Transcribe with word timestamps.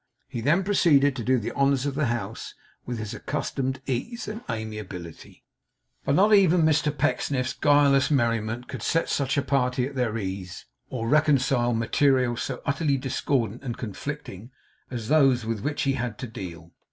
He 0.27 0.41
then 0.41 0.63
proceeded 0.63 1.15
to 1.15 1.23
do 1.23 1.37
the 1.37 1.51
honours 1.51 1.85
of 1.85 1.93
the 1.93 2.07
house 2.07 2.55
with 2.87 2.97
his 2.97 3.13
accustomed 3.13 3.81
ease 3.85 4.27
and 4.27 4.41
amiability. 4.49 5.43
But 6.05 6.15
not 6.15 6.33
even 6.33 6.63
Mr 6.63 6.91
Pecksniff's 6.97 7.53
guileless 7.53 8.09
merriment 8.09 8.67
could 8.67 8.81
set 8.81 9.09
such 9.09 9.37
a 9.37 9.43
party 9.43 9.85
at 9.85 9.93
their 9.93 10.17
ease, 10.17 10.65
or 10.89 11.07
reconcile 11.07 11.73
materials 11.75 12.41
so 12.41 12.63
utterly 12.65 12.97
discordant 12.97 13.61
and 13.61 13.77
conflicting 13.77 14.49
as 14.89 15.07
those 15.07 15.45
with 15.45 15.61
which 15.61 15.83
he 15.83 15.93
had 15.93 16.17
to 16.17 16.25
deal. 16.27 16.73